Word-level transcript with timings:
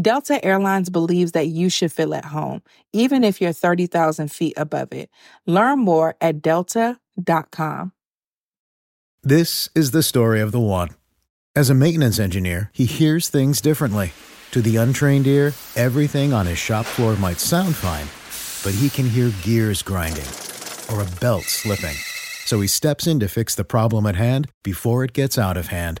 Delta 0.00 0.42
Airlines 0.42 0.88
believes 0.88 1.32
that 1.32 1.48
you 1.48 1.68
should 1.68 1.92
feel 1.92 2.14
at 2.14 2.26
home, 2.26 2.62
even 2.92 3.24
if 3.24 3.40
you're 3.40 3.52
30,000 3.52 4.32
feet 4.32 4.54
above 4.56 4.92
it. 4.92 5.10
Learn 5.46 5.80
more 5.80 6.16
at 6.20 6.40
delta.com. 6.40 7.92
This 9.22 9.68
is 9.74 9.90
the 9.90 10.02
story 10.02 10.40
of 10.40 10.50
the 10.50 10.60
one. 10.60 10.88
As 11.54 11.68
a 11.68 11.74
maintenance 11.74 12.18
engineer, 12.18 12.70
he 12.72 12.86
hears 12.86 13.28
things 13.28 13.60
differently. 13.60 14.12
To 14.52 14.62
the 14.62 14.76
untrained 14.76 15.26
ear, 15.26 15.52
everything 15.76 16.32
on 16.32 16.46
his 16.46 16.58
shop 16.58 16.86
floor 16.86 17.14
might 17.16 17.38
sound 17.38 17.76
fine, 17.76 18.08
but 18.64 18.78
he 18.78 18.88
can 18.88 19.08
hear 19.08 19.30
gears 19.42 19.82
grinding 19.82 20.28
or 20.90 21.02
a 21.02 21.20
belt 21.20 21.44
slipping. 21.44 21.96
So 22.46 22.60
he 22.60 22.66
steps 22.66 23.06
in 23.06 23.20
to 23.20 23.28
fix 23.28 23.54
the 23.54 23.64
problem 23.64 24.06
at 24.06 24.16
hand 24.16 24.48
before 24.62 25.04
it 25.04 25.12
gets 25.12 25.38
out 25.38 25.56
of 25.56 25.68
hand 25.68 26.00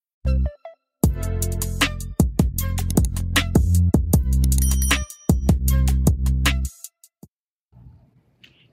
Hey 0.25 0.33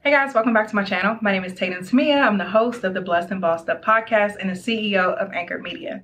guys, 0.04 0.34
welcome 0.34 0.52
back 0.52 0.68
to 0.68 0.76
my 0.76 0.84
channel. 0.84 1.16
My 1.22 1.32
name 1.32 1.44
is 1.44 1.54
Tatum 1.54 1.82
Temia. 1.82 2.20
I'm 2.20 2.36
the 2.36 2.44
host 2.44 2.84
of 2.84 2.92
the 2.92 3.00
Blessed 3.00 3.30
and 3.30 3.40
Bossed 3.40 3.70
Up 3.70 3.82
podcast 3.82 4.36
and 4.38 4.50
the 4.50 4.54
CEO 4.54 5.14
of 5.16 5.32
Anchor 5.32 5.58
Media. 5.58 6.02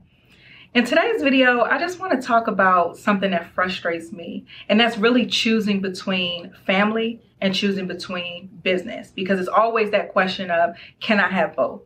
In 0.72 0.84
today's 0.84 1.22
video, 1.22 1.61
I 1.61 1.78
just 1.78 2.00
want 2.00 2.19
to 2.19 2.26
talk 2.26 2.47
about 2.47 2.97
something 2.97 3.31
that 3.32 3.53
frustrates 3.53 4.12
me, 4.12 4.47
and 4.71 4.81
that's 4.81 4.97
really 4.97 5.26
choosing 5.26 5.82
between 5.82 6.55
family 6.66 7.21
and 7.43 7.55
choosing 7.55 7.87
between 7.87 8.49
business 8.62 9.12
because 9.15 9.38
it's 9.38 9.49
always 9.49 9.91
that 9.91 10.12
question 10.12 10.50
of 10.50 10.75
can 11.00 11.21
I 11.21 11.28
have 11.28 11.55
both? 11.55 11.82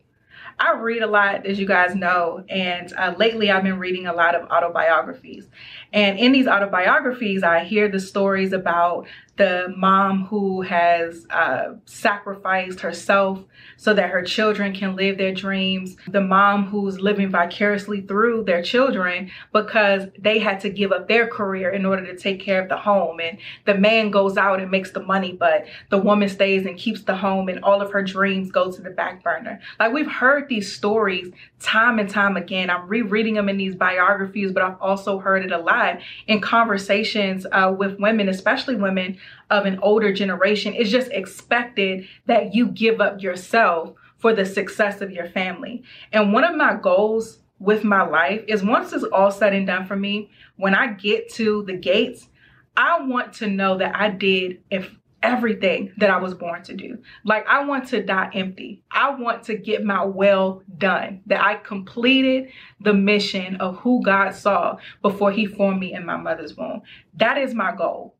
I 0.59 0.73
read 0.73 1.01
a 1.01 1.07
lot, 1.07 1.45
as 1.45 1.57
you 1.57 1.65
guys 1.65 1.95
know, 1.95 2.43
and 2.49 2.91
uh, 2.93 3.15
lately 3.17 3.49
I've 3.49 3.63
been 3.63 3.79
reading 3.79 4.07
a 4.07 4.13
lot 4.13 4.35
of 4.35 4.49
autobiographies. 4.51 5.47
And 5.91 6.19
in 6.19 6.31
these 6.31 6.47
autobiographies, 6.47 7.43
I 7.43 7.63
hear 7.63 7.87
the 7.87 7.99
stories 7.99 8.53
about 8.53 9.07
the 9.39 9.73
mom 9.77 10.25
who 10.25 10.61
has 10.61 11.25
uh, 11.29 11.75
sacrificed 11.85 12.81
herself 12.81 13.41
so 13.77 13.93
that 13.93 14.09
her 14.09 14.21
children 14.21 14.73
can 14.73 14.97
live 14.97 15.17
their 15.17 15.33
dreams, 15.33 15.95
the 16.09 16.19
mom 16.19 16.65
who's 16.65 16.99
living 16.99 17.29
vicariously 17.29 18.01
through 18.01 18.43
their 18.43 18.61
children 18.61 19.31
because 19.53 20.07
they 20.19 20.39
had 20.39 20.59
to 20.59 20.69
give 20.69 20.91
up 20.91 21.07
their 21.07 21.25
career 21.25 21.69
in 21.69 21.85
order 21.85 22.05
to 22.05 22.17
take 22.17 22.41
care 22.41 22.61
of 22.61 22.67
the 22.67 22.75
home. 22.75 23.21
And 23.21 23.37
the 23.65 23.75
man 23.75 24.11
goes 24.11 24.35
out 24.35 24.59
and 24.59 24.69
makes 24.69 24.91
the 24.91 24.99
money, 24.99 25.31
but 25.31 25.65
the 25.89 25.97
woman 25.97 26.27
stays 26.27 26.65
and 26.65 26.77
keeps 26.77 27.03
the 27.03 27.15
home, 27.15 27.47
and 27.47 27.63
all 27.63 27.81
of 27.81 27.93
her 27.93 28.03
dreams 28.03 28.51
go 28.51 28.69
to 28.69 28.81
the 28.81 28.89
back 28.89 29.23
burner. 29.23 29.61
Like 29.79 29.93
we've 29.93 30.11
heard 30.11 30.49
these 30.49 30.75
stories 30.75 31.31
time 31.61 31.97
and 31.97 32.09
time 32.09 32.35
again. 32.35 32.69
I'm 32.69 32.89
rereading 32.89 33.35
them 33.35 33.47
in 33.47 33.55
these 33.55 33.75
biographies, 33.75 34.51
but 34.51 34.63
I've 34.63 34.81
also 34.81 35.17
heard 35.19 35.45
it 35.45 35.53
a 35.53 35.57
lot 35.57 35.78
in 36.27 36.41
conversations 36.41 37.45
uh, 37.51 37.73
with 37.77 37.99
women, 37.99 38.29
especially 38.29 38.75
women 38.75 39.17
of 39.49 39.65
an 39.65 39.79
older 39.81 40.13
generation, 40.13 40.73
it's 40.75 40.89
just 40.89 41.11
expected 41.11 42.07
that 42.25 42.53
you 42.53 42.67
give 42.67 43.01
up 43.01 43.21
yourself 43.21 43.93
for 44.17 44.33
the 44.33 44.45
success 44.45 45.01
of 45.01 45.11
your 45.11 45.27
family. 45.27 45.83
And 46.11 46.33
one 46.33 46.43
of 46.43 46.55
my 46.55 46.75
goals 46.75 47.39
with 47.59 47.83
my 47.83 48.03
life 48.03 48.43
is 48.47 48.63
once 48.63 48.93
it's 48.93 49.03
all 49.05 49.31
said 49.31 49.53
and 49.53 49.67
done 49.67 49.85
for 49.85 49.95
me, 49.95 50.29
when 50.57 50.75
I 50.75 50.93
get 50.93 51.29
to 51.33 51.63
the 51.63 51.75
gates, 51.75 52.27
I 52.75 53.01
want 53.01 53.33
to 53.35 53.47
know 53.47 53.77
that 53.77 53.95
I 53.95 54.09
did 54.09 54.61
if 54.69 54.89
everything 55.21 55.91
that 55.97 56.09
I 56.09 56.17
was 56.17 56.33
born 56.33 56.63
to 56.63 56.73
do. 56.73 56.97
Like 57.23 57.45
I 57.47 57.63
want 57.65 57.87
to 57.89 58.03
die 58.03 58.29
empty. 58.33 58.83
I 58.91 59.09
want 59.15 59.43
to 59.43 59.55
get 59.55 59.83
my 59.83 60.03
well 60.05 60.63
done. 60.77 61.21
That 61.25 61.43
I 61.43 61.55
completed 61.55 62.49
the 62.79 62.93
mission 62.93 63.55
of 63.57 63.77
who 63.77 64.01
God 64.03 64.31
saw 64.31 64.77
before 65.01 65.31
he 65.31 65.45
formed 65.45 65.79
me 65.79 65.93
in 65.93 66.05
my 66.05 66.17
mother's 66.17 66.55
womb. 66.55 66.81
That 67.15 67.37
is 67.37 67.53
my 67.53 67.75
goal. 67.75 68.15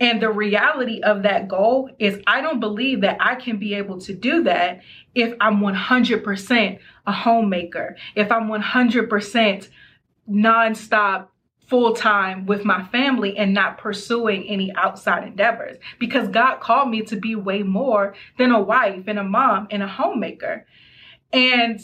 And 0.00 0.22
the 0.22 0.30
reality 0.30 1.00
of 1.00 1.24
that 1.24 1.48
goal 1.48 1.90
is, 1.98 2.20
I 2.26 2.40
don't 2.40 2.60
believe 2.60 3.00
that 3.00 3.16
I 3.20 3.34
can 3.34 3.58
be 3.58 3.74
able 3.74 4.00
to 4.02 4.14
do 4.14 4.44
that 4.44 4.82
if 5.14 5.34
I'm 5.40 5.58
100% 5.60 6.78
a 7.06 7.12
homemaker, 7.12 7.96
if 8.14 8.30
I'm 8.30 8.48
100% 8.48 9.68
nonstop 10.30 11.28
full 11.68 11.92
time 11.92 12.46
with 12.46 12.64
my 12.64 12.84
family 12.86 13.36
and 13.36 13.52
not 13.52 13.78
pursuing 13.78 14.44
any 14.48 14.72
outside 14.74 15.24
endeavors 15.24 15.76
because 15.98 16.28
God 16.28 16.60
called 16.60 16.90
me 16.90 17.02
to 17.02 17.16
be 17.16 17.34
way 17.34 17.62
more 17.62 18.14
than 18.38 18.50
a 18.50 18.60
wife 18.60 19.04
and 19.06 19.18
a 19.18 19.24
mom 19.24 19.68
and 19.70 19.82
a 19.82 19.88
homemaker. 19.88 20.66
And 21.32 21.80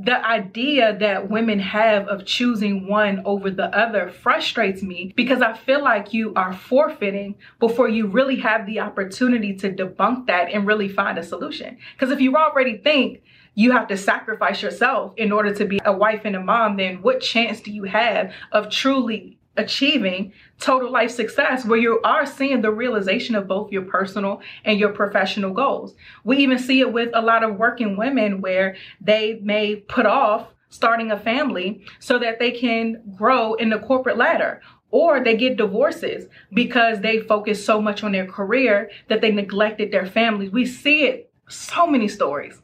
the 0.00 0.24
idea 0.24 0.96
that 0.98 1.28
women 1.28 1.58
have 1.58 2.06
of 2.06 2.24
choosing 2.24 2.86
one 2.86 3.20
over 3.24 3.50
the 3.50 3.66
other 3.76 4.08
frustrates 4.08 4.80
me 4.80 5.12
because 5.16 5.42
I 5.42 5.56
feel 5.56 5.82
like 5.82 6.12
you 6.12 6.32
are 6.34 6.52
forfeiting 6.52 7.34
before 7.58 7.88
you 7.88 8.06
really 8.06 8.36
have 8.36 8.64
the 8.64 8.78
opportunity 8.78 9.56
to 9.56 9.72
debunk 9.72 10.26
that 10.26 10.52
and 10.52 10.66
really 10.66 10.88
find 10.88 11.18
a 11.18 11.24
solution. 11.24 11.78
Because 11.94 12.12
if 12.12 12.20
you 12.20 12.36
already 12.36 12.78
think 12.78 13.22
you 13.58 13.72
have 13.72 13.88
to 13.88 13.96
sacrifice 13.96 14.62
yourself 14.62 15.12
in 15.16 15.32
order 15.32 15.52
to 15.52 15.64
be 15.64 15.80
a 15.84 15.92
wife 15.92 16.20
and 16.24 16.36
a 16.36 16.40
mom, 16.40 16.76
then 16.76 17.02
what 17.02 17.20
chance 17.20 17.60
do 17.60 17.72
you 17.72 17.82
have 17.82 18.32
of 18.52 18.70
truly 18.70 19.36
achieving 19.56 20.32
total 20.60 20.92
life 20.92 21.10
success 21.10 21.64
where 21.64 21.80
you 21.80 22.00
are 22.04 22.24
seeing 22.24 22.62
the 22.62 22.70
realization 22.70 23.34
of 23.34 23.48
both 23.48 23.72
your 23.72 23.82
personal 23.82 24.40
and 24.64 24.78
your 24.78 24.90
professional 24.90 25.52
goals. 25.52 25.96
We 26.22 26.36
even 26.36 26.60
see 26.60 26.78
it 26.78 26.92
with 26.92 27.10
a 27.14 27.20
lot 27.20 27.42
of 27.42 27.56
working 27.56 27.96
women 27.96 28.40
where 28.40 28.76
they 29.00 29.40
may 29.42 29.74
put 29.74 30.06
off 30.06 30.46
starting 30.68 31.10
a 31.10 31.18
family 31.18 31.82
so 31.98 32.16
that 32.20 32.38
they 32.38 32.52
can 32.52 33.02
grow 33.16 33.54
in 33.54 33.70
the 33.70 33.80
corporate 33.80 34.16
ladder 34.16 34.60
or 34.92 35.18
they 35.24 35.36
get 35.36 35.56
divorces 35.56 36.28
because 36.54 37.00
they 37.00 37.18
focus 37.18 37.66
so 37.66 37.82
much 37.82 38.04
on 38.04 38.12
their 38.12 38.26
career 38.26 38.88
that 39.08 39.20
they 39.20 39.32
neglected 39.32 39.90
their 39.90 40.06
families. 40.06 40.52
We 40.52 40.64
see 40.64 41.06
it 41.06 41.32
so 41.48 41.88
many 41.88 42.06
stories 42.06 42.62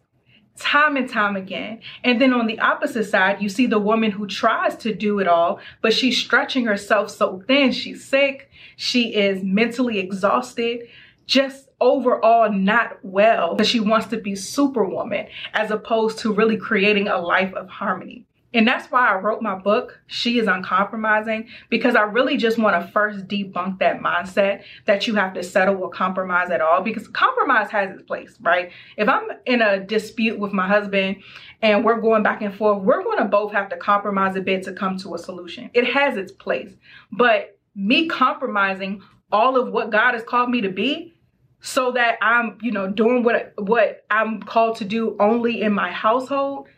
time 0.59 0.97
and 0.97 1.09
time 1.09 1.37
again. 1.37 1.81
And 2.03 2.21
then 2.21 2.33
on 2.33 2.47
the 2.47 2.61
opposite 2.61 3.05
side, 3.05 3.43
you 3.43 3.49
see 3.49 3.67
the 3.67 3.79
woman 3.79 4.11
who 4.11 4.27
tries 4.27 4.77
to 4.79 4.95
do 4.95 5.19
it 5.19 5.29
all, 5.29 5.59
but 5.83 5.93
she's 5.93 6.19
stretching 6.19 6.67
herself 6.67 7.11
so 7.11 7.43
thin. 7.47 7.73
She's 7.73 8.05
sick. 8.05 8.51
She 8.77 9.15
is 9.15 9.43
mentally 9.43 9.99
exhausted, 9.99 10.89
just 11.27 11.69
overall 11.81 12.51
not 12.51 12.99
well 13.03 13.55
because 13.55 13.69
she 13.69 13.81
wants 13.81 14.07
to 14.07 14.17
be 14.17 14.35
superwoman 14.35 15.27
as 15.53 15.71
opposed 15.71 16.19
to 16.19 16.33
really 16.33 16.57
creating 16.57 17.09
a 17.09 17.19
life 17.19 17.53
of 17.55 17.69
harmony. 17.69 18.27
And 18.55 18.67
that's 18.67 18.91
why 18.91 19.09
I 19.09 19.17
wrote 19.17 19.43
my 19.43 19.57
book, 19.57 20.01
She 20.07 20.39
is 20.39 20.47
Uncompromising, 20.47 21.49
because 21.69 21.97
I 21.97 22.03
really 22.03 22.37
just 22.37 22.57
want 22.57 22.81
to 22.81 22.91
first 22.93 23.27
debunk 23.27 23.81
that 23.81 24.01
mindset 24.01 24.63
that 24.87 25.07
you 25.07 25.17
have 25.17 25.35
to 25.35 25.43
settle 25.43 25.77
or 25.77 25.91
compromise 25.91 26.51
at 26.51 26.61
all, 26.61 26.81
because 26.81 27.09
compromise 27.09 27.71
has 27.71 27.91
its 27.91 28.03
place, 28.05 28.39
right? 28.41 28.71
If 28.97 29.09
I'm 29.09 29.29
in 29.45 29.61
a 29.61 29.85
dispute 29.85 30.39
with 30.39 30.53
my 30.53 30.69
husband 30.69 31.17
and 31.61 31.85
we're 31.85 32.01
going 32.01 32.23
back 32.23 32.43
and 32.43 32.55
forth, 32.55 32.83
we're 32.83 33.03
going 33.03 33.19
to 33.19 33.25
both 33.25 33.53
have 33.53 33.69
to 33.71 33.77
compromise 33.77 34.37
a 34.37 34.41
bit 34.41 34.63
to 34.63 34.73
come 34.73 34.97
to 34.99 35.15
a 35.15 35.19
solution. 35.19 35.71
It 35.75 35.87
has 35.93 36.17
its 36.17 36.31
place. 36.31 36.73
But 37.11 37.59
me 37.75 38.07
compromising 38.07 39.03
all 39.33 39.57
of 39.57 39.73
what 39.73 39.91
God 39.91 40.15
has 40.15 40.23
called 40.23 40.51
me 40.51 40.61
to 40.61 40.69
be 40.69 41.13
so 41.61 41.93
that 41.93 42.19
I'm, 42.23 42.59
you 42.63 42.71
know, 42.71 42.89
doing 42.89 43.25
what 43.25 43.53
what 43.57 44.05
I'm 44.11 44.43
called 44.43 44.77
to 44.77 44.85
do 44.85 45.17
only 45.19 45.63
in 45.63 45.73
my 45.73 45.91
household, 45.91 46.69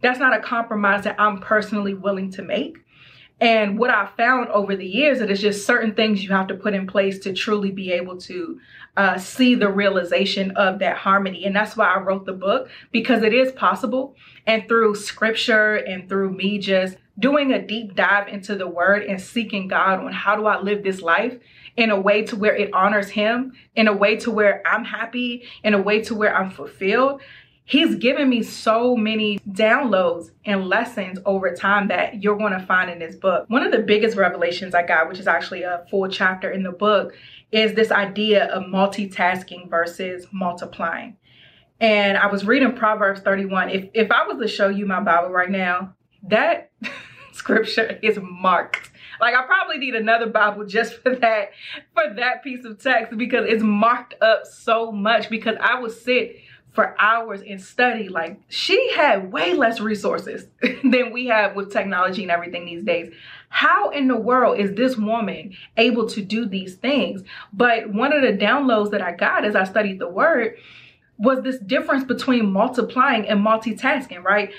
that's 0.00 0.18
not 0.18 0.36
a 0.36 0.40
compromise 0.40 1.04
that 1.04 1.20
I'm 1.20 1.38
personally 1.40 1.94
willing 1.94 2.30
to 2.32 2.42
make. 2.42 2.78
And 3.40 3.78
what 3.78 3.90
I 3.90 4.06
found 4.18 4.48
over 4.50 4.76
the 4.76 4.86
years 4.86 5.18
that 5.18 5.30
it's 5.30 5.40
just 5.40 5.66
certain 5.66 5.94
things 5.94 6.22
you 6.22 6.30
have 6.30 6.48
to 6.48 6.54
put 6.54 6.74
in 6.74 6.86
place 6.86 7.18
to 7.20 7.32
truly 7.32 7.70
be 7.70 7.90
able 7.90 8.18
to 8.18 8.60
uh, 8.98 9.18
see 9.18 9.54
the 9.54 9.70
realization 9.70 10.50
of 10.52 10.78
that 10.80 10.98
harmony. 10.98 11.46
And 11.46 11.56
that's 11.56 11.74
why 11.74 11.86
I 11.86 12.00
wrote 12.00 12.26
the 12.26 12.34
book 12.34 12.68
because 12.92 13.22
it 13.22 13.32
is 13.32 13.50
possible. 13.52 14.14
And 14.46 14.68
through 14.68 14.94
scripture 14.96 15.76
and 15.76 16.06
through 16.06 16.32
me 16.32 16.58
just 16.58 16.98
doing 17.18 17.52
a 17.52 17.64
deep 17.64 17.94
dive 17.94 18.28
into 18.28 18.56
the 18.56 18.66
word 18.66 19.04
and 19.04 19.18
seeking 19.18 19.68
God 19.68 20.00
on 20.00 20.12
how 20.12 20.36
do 20.36 20.46
I 20.46 20.60
live 20.60 20.82
this 20.82 21.00
life 21.00 21.38
in 21.76 21.90
a 21.90 22.00
way 22.00 22.22
to 22.24 22.36
where 22.36 22.54
it 22.54 22.74
honors 22.74 23.08
him, 23.08 23.52
in 23.74 23.88
a 23.88 23.92
way 23.92 24.16
to 24.16 24.30
where 24.30 24.62
I'm 24.66 24.84
happy, 24.84 25.44
in 25.64 25.72
a 25.72 25.80
way 25.80 26.02
to 26.02 26.14
where 26.14 26.36
I'm 26.36 26.50
fulfilled 26.50 27.22
he's 27.70 27.94
given 27.94 28.28
me 28.28 28.42
so 28.42 28.96
many 28.96 29.38
downloads 29.50 30.30
and 30.44 30.66
lessons 30.66 31.20
over 31.24 31.54
time 31.54 31.86
that 31.86 32.20
you're 32.20 32.36
going 32.36 32.52
to 32.52 32.66
find 32.66 32.90
in 32.90 32.98
this 32.98 33.14
book. 33.14 33.44
One 33.48 33.62
of 33.62 33.70
the 33.70 33.78
biggest 33.78 34.16
revelations 34.16 34.74
I 34.74 34.84
got, 34.84 35.08
which 35.08 35.20
is 35.20 35.28
actually 35.28 35.62
a 35.62 35.86
full 35.88 36.08
chapter 36.08 36.50
in 36.50 36.64
the 36.64 36.72
book, 36.72 37.14
is 37.52 37.74
this 37.74 37.92
idea 37.92 38.46
of 38.46 38.64
multitasking 38.64 39.70
versus 39.70 40.26
multiplying. 40.32 41.16
And 41.80 42.18
I 42.18 42.26
was 42.26 42.44
reading 42.44 42.74
Proverbs 42.74 43.20
31. 43.20 43.70
If 43.70 43.88
if 43.94 44.10
I 44.10 44.26
was 44.26 44.38
to 44.40 44.48
show 44.48 44.68
you 44.68 44.84
my 44.84 45.00
Bible 45.00 45.30
right 45.30 45.50
now, 45.50 45.94
that 46.24 46.72
scripture 47.32 47.98
is 48.02 48.18
marked. 48.20 48.90
Like 49.20 49.34
I 49.34 49.46
probably 49.46 49.78
need 49.78 49.94
another 49.94 50.26
Bible 50.26 50.66
just 50.66 50.94
for 51.02 51.14
that 51.14 51.50
for 51.94 52.14
that 52.16 52.42
piece 52.42 52.64
of 52.64 52.82
text 52.82 53.16
because 53.16 53.46
it's 53.48 53.62
marked 53.62 54.14
up 54.20 54.44
so 54.44 54.90
much 54.90 55.30
because 55.30 55.56
I 55.60 55.78
would 55.78 55.92
sit 55.92 56.36
for 56.72 56.94
hours 57.00 57.42
and 57.42 57.60
study. 57.60 58.08
Like 58.08 58.40
she 58.48 58.92
had 58.92 59.32
way 59.32 59.54
less 59.54 59.80
resources 59.80 60.46
than 60.62 61.12
we 61.12 61.26
have 61.26 61.56
with 61.56 61.72
technology 61.72 62.22
and 62.22 62.30
everything 62.30 62.64
these 62.64 62.84
days. 62.84 63.12
How 63.48 63.90
in 63.90 64.08
the 64.08 64.16
world 64.16 64.58
is 64.58 64.74
this 64.74 64.96
woman 64.96 65.56
able 65.76 66.08
to 66.08 66.22
do 66.22 66.46
these 66.46 66.76
things? 66.76 67.22
But 67.52 67.92
one 67.92 68.12
of 68.12 68.22
the 68.22 68.32
downloads 68.32 68.90
that 68.92 69.02
I 69.02 69.12
got 69.12 69.44
as 69.44 69.56
I 69.56 69.64
studied 69.64 69.98
the 69.98 70.08
word 70.08 70.56
was 71.18 71.42
this 71.42 71.58
difference 71.58 72.04
between 72.04 72.50
multiplying 72.50 73.28
and 73.28 73.44
multitasking, 73.44 74.22
right? 74.22 74.50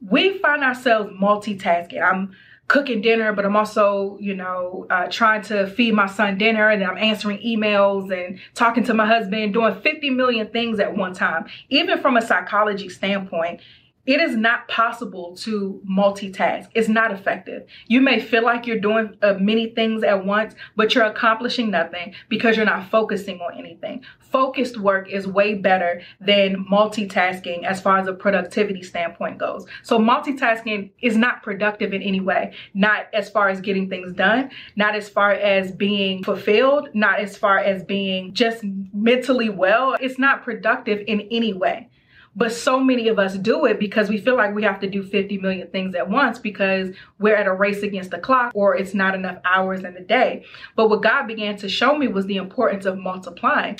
We 0.00 0.38
find 0.38 0.62
ourselves 0.62 1.10
multitasking. 1.20 2.00
I'm 2.00 2.36
cooking 2.68 3.02
dinner, 3.02 3.32
but 3.32 3.44
I'm 3.44 3.56
also, 3.56 4.16
you 4.20 4.34
know, 4.34 4.86
uh, 4.88 5.06
trying 5.08 5.42
to 5.42 5.66
feed 5.66 5.94
my 5.94 6.06
son 6.06 6.38
dinner 6.38 6.70
and 6.70 6.82
I'm 6.82 6.96
answering 6.96 7.38
emails 7.38 8.12
and 8.12 8.38
talking 8.54 8.84
to 8.84 8.94
my 8.94 9.06
husband, 9.06 9.52
doing 9.52 9.74
50 9.80 10.10
million 10.10 10.48
things 10.48 10.80
at 10.80 10.96
one 10.96 11.12
time. 11.14 11.46
Even 11.68 12.00
from 12.00 12.16
a 12.16 12.22
psychology 12.22 12.88
standpoint, 12.88 13.60
it 14.06 14.20
is 14.20 14.36
not 14.36 14.68
possible 14.68 15.34
to 15.36 15.80
multitask. 15.90 16.68
It's 16.74 16.88
not 16.88 17.10
effective. 17.10 17.66
You 17.86 18.00
may 18.00 18.20
feel 18.20 18.44
like 18.44 18.66
you're 18.66 18.78
doing 18.78 19.16
uh, 19.22 19.34
many 19.34 19.70
things 19.70 20.02
at 20.02 20.24
once, 20.24 20.54
but 20.76 20.94
you're 20.94 21.04
accomplishing 21.04 21.70
nothing 21.70 22.14
because 22.28 22.56
you're 22.56 22.66
not 22.66 22.90
focusing 22.90 23.40
on 23.40 23.58
anything. 23.58 24.04
Focused 24.20 24.76
work 24.76 25.08
is 25.08 25.26
way 25.26 25.54
better 25.54 26.02
than 26.20 26.66
multitasking 26.70 27.64
as 27.64 27.80
far 27.80 27.98
as 27.98 28.06
a 28.06 28.12
productivity 28.12 28.82
standpoint 28.82 29.38
goes. 29.38 29.64
So 29.82 29.98
multitasking 29.98 30.90
is 31.00 31.16
not 31.16 31.42
productive 31.42 31.94
in 31.94 32.02
any 32.02 32.20
way, 32.20 32.52
not 32.74 33.06
as 33.14 33.30
far 33.30 33.48
as 33.48 33.60
getting 33.60 33.88
things 33.88 34.12
done, 34.12 34.50
not 34.76 34.94
as 34.94 35.08
far 35.08 35.32
as 35.32 35.72
being 35.72 36.24
fulfilled, 36.24 36.88
not 36.92 37.20
as 37.20 37.36
far 37.38 37.58
as 37.58 37.84
being 37.84 38.34
just 38.34 38.62
mentally 38.92 39.48
well. 39.48 39.96
It's 40.00 40.18
not 40.18 40.44
productive 40.44 41.02
in 41.06 41.22
any 41.30 41.54
way. 41.54 41.88
But 42.36 42.52
so 42.52 42.80
many 42.80 43.08
of 43.08 43.18
us 43.18 43.36
do 43.36 43.64
it 43.64 43.78
because 43.78 44.08
we 44.08 44.18
feel 44.18 44.36
like 44.36 44.54
we 44.54 44.64
have 44.64 44.80
to 44.80 44.88
do 44.88 45.02
50 45.02 45.38
million 45.38 45.68
things 45.68 45.94
at 45.94 46.10
once 46.10 46.38
because 46.38 46.90
we're 47.18 47.36
at 47.36 47.46
a 47.46 47.52
race 47.52 47.82
against 47.82 48.10
the 48.10 48.18
clock 48.18 48.52
or 48.54 48.76
it's 48.76 48.94
not 48.94 49.14
enough 49.14 49.38
hours 49.44 49.84
in 49.84 49.94
the 49.94 50.00
day. 50.00 50.44
But 50.74 50.90
what 50.90 51.02
God 51.02 51.26
began 51.26 51.56
to 51.58 51.68
show 51.68 51.96
me 51.96 52.08
was 52.08 52.26
the 52.26 52.36
importance 52.36 52.86
of 52.86 52.98
multiplying. 52.98 53.78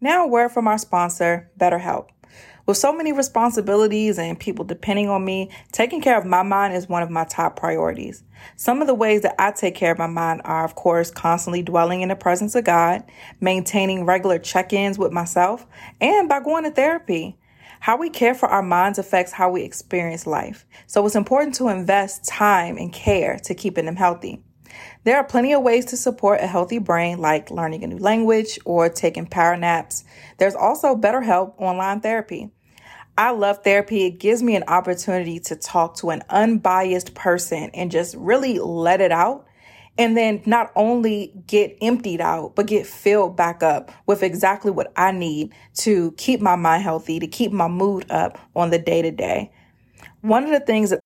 Now, 0.00 0.24
a 0.24 0.28
word 0.28 0.50
from 0.50 0.66
our 0.66 0.78
sponsor, 0.78 1.50
BetterHelp. 1.58 2.08
With 2.66 2.78
so 2.78 2.94
many 2.94 3.12
responsibilities 3.12 4.18
and 4.18 4.40
people 4.40 4.64
depending 4.64 5.10
on 5.10 5.22
me, 5.22 5.50
taking 5.70 6.00
care 6.00 6.16
of 6.16 6.24
my 6.24 6.42
mind 6.42 6.74
is 6.74 6.88
one 6.88 7.02
of 7.02 7.10
my 7.10 7.24
top 7.24 7.56
priorities. 7.56 8.24
Some 8.56 8.80
of 8.80 8.86
the 8.86 8.94
ways 8.94 9.20
that 9.20 9.34
I 9.38 9.50
take 9.50 9.74
care 9.74 9.92
of 9.92 9.98
my 9.98 10.06
mind 10.06 10.40
are, 10.44 10.64
of 10.64 10.74
course, 10.74 11.10
constantly 11.10 11.62
dwelling 11.62 12.00
in 12.00 12.08
the 12.08 12.16
presence 12.16 12.54
of 12.54 12.64
God, 12.64 13.04
maintaining 13.38 14.06
regular 14.06 14.38
check 14.38 14.72
ins 14.72 14.98
with 14.98 15.12
myself, 15.12 15.66
and 16.00 16.26
by 16.26 16.40
going 16.40 16.64
to 16.64 16.70
therapy. 16.70 17.38
How 17.84 17.98
we 17.98 18.08
care 18.08 18.34
for 18.34 18.48
our 18.48 18.62
minds 18.62 18.98
affects 18.98 19.30
how 19.30 19.50
we 19.50 19.62
experience 19.62 20.26
life. 20.26 20.64
So 20.86 21.04
it's 21.04 21.16
important 21.16 21.54
to 21.56 21.68
invest 21.68 22.24
time 22.24 22.78
and 22.78 22.90
care 22.90 23.38
to 23.44 23.54
keeping 23.54 23.84
them 23.84 23.96
healthy. 23.96 24.42
There 25.02 25.18
are 25.18 25.22
plenty 25.22 25.52
of 25.52 25.62
ways 25.62 25.84
to 25.86 25.98
support 25.98 26.40
a 26.40 26.46
healthy 26.46 26.78
brain, 26.78 27.18
like 27.18 27.50
learning 27.50 27.84
a 27.84 27.88
new 27.88 27.98
language 27.98 28.58
or 28.64 28.88
taking 28.88 29.26
power 29.26 29.54
naps. 29.58 30.02
There's 30.38 30.54
also 30.54 30.96
BetterHelp 30.96 31.60
online 31.60 32.00
therapy. 32.00 32.50
I 33.18 33.32
love 33.32 33.62
therapy. 33.62 34.06
It 34.06 34.18
gives 34.18 34.42
me 34.42 34.56
an 34.56 34.64
opportunity 34.66 35.38
to 35.40 35.54
talk 35.54 35.98
to 35.98 36.08
an 36.08 36.22
unbiased 36.30 37.14
person 37.14 37.68
and 37.74 37.90
just 37.90 38.14
really 38.16 38.58
let 38.60 39.02
it 39.02 39.12
out 39.12 39.46
and 39.96 40.16
then 40.16 40.42
not 40.46 40.72
only 40.74 41.32
get 41.46 41.76
emptied 41.80 42.20
out, 42.20 42.54
but 42.56 42.66
get 42.66 42.86
filled 42.86 43.36
back 43.36 43.62
up 43.62 43.92
with 44.06 44.22
exactly 44.22 44.70
what 44.70 44.92
I 44.96 45.12
need 45.12 45.52
to 45.78 46.12
keep 46.12 46.40
my 46.40 46.56
mind 46.56 46.82
healthy, 46.82 47.20
to 47.20 47.26
keep 47.26 47.52
my 47.52 47.68
mood 47.68 48.10
up 48.10 48.38
on 48.56 48.70
the 48.70 48.78
day 48.78 49.02
to 49.02 49.10
day. 49.10 49.52
One 50.20 50.44
of 50.44 50.50
the 50.50 50.60
things 50.60 50.90
that 50.90 51.00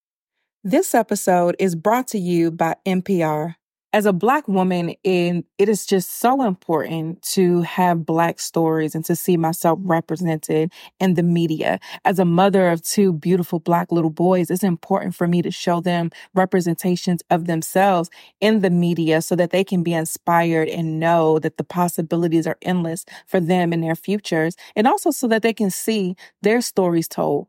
this 0.65 0.95
episode 0.95 1.57
is 1.59 1.75
brought 1.75 2.09
to 2.09 2.19
you 2.19 2.51
by 2.51 2.77
NPR 2.87 3.55
as 3.95 4.05
a 4.05 4.13
black 4.13 4.47
woman 4.47 4.95
in 5.03 5.45
it 5.57 5.69
is 5.69 5.87
just 5.87 6.21
so 6.21 6.43
important 6.43 7.23
to 7.23 7.63
have 7.63 8.05
black 8.05 8.39
stories 8.39 8.95
and 8.95 9.05
to 9.07 9.17
see 9.17 9.37
myself 9.37 9.79
represented 9.83 10.71
in 11.01 11.15
the 11.15 11.23
media. 11.23 11.81
As 12.05 12.19
a 12.19 12.25
mother 12.25 12.69
of 12.69 12.83
two 12.83 13.13
beautiful 13.15 13.61
black 13.61 13.91
little 13.91 14.11
boys 14.11 14.51
it's 14.51 14.63
important 14.63 15.15
for 15.15 15.27
me 15.27 15.41
to 15.43 15.51
show 15.51 15.81
them 15.81 16.11
representations 16.35 17.23
of 17.31 17.47
themselves 17.47 18.11
in 18.41 18.61
the 18.61 18.71
media 18.71 19.23
so 19.23 19.35
that 19.37 19.51
they 19.51 19.65
can 19.65 19.83
be 19.83 19.95
inspired 19.95 20.69
and 20.69 21.01
know 21.01 21.39
that 21.39 21.57
the 21.57 21.65
possibilities 21.65 22.47
are 22.47 22.59
endless 22.63 23.07
for 23.27 23.41
them 23.41 23.73
and 23.73 23.83
their 23.83 23.97
futures 23.97 24.55
and 24.77 24.87
also 24.87 25.11
so 25.11 25.27
that 25.27 25.43
they 25.43 25.53
can 25.55 25.71
see 25.71 26.15
their 26.43 26.61
stories 26.61 27.09
told 27.09 27.49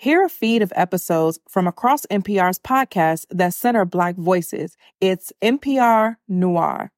Hear 0.00 0.24
a 0.24 0.30
feed 0.30 0.62
of 0.62 0.72
episodes 0.74 1.38
from 1.46 1.66
across 1.66 2.06
NPR's 2.06 2.58
podcasts 2.58 3.26
that 3.28 3.52
center 3.52 3.84
Black 3.84 4.16
voices. 4.16 4.78
It's 4.98 5.30
NPR 5.42 6.16
Noir. 6.26 6.90